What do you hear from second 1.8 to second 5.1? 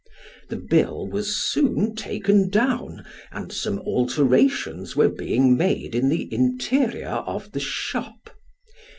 taken down, and some alterations were